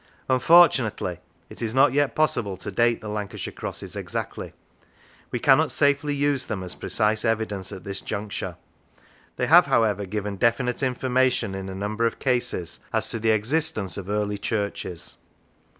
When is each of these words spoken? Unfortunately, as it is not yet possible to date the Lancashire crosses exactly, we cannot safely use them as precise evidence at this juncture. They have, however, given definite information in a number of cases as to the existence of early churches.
Unfortunately, 0.27 1.19
as 1.51 1.61
it 1.61 1.61
is 1.61 1.75
not 1.75 1.93
yet 1.93 2.15
possible 2.15 2.57
to 2.57 2.71
date 2.71 3.01
the 3.01 3.07
Lancashire 3.07 3.51
crosses 3.51 3.95
exactly, 3.95 4.51
we 5.29 5.37
cannot 5.37 5.69
safely 5.69 6.15
use 6.15 6.47
them 6.47 6.63
as 6.63 6.73
precise 6.73 7.23
evidence 7.23 7.71
at 7.71 7.83
this 7.83 8.01
juncture. 8.01 8.57
They 9.35 9.45
have, 9.45 9.67
however, 9.67 10.07
given 10.07 10.37
definite 10.37 10.81
information 10.81 11.53
in 11.53 11.69
a 11.69 11.75
number 11.75 12.07
of 12.07 12.17
cases 12.17 12.79
as 12.91 13.11
to 13.11 13.19
the 13.19 13.29
existence 13.29 13.95
of 13.95 14.09
early 14.09 14.39
churches. 14.39 15.17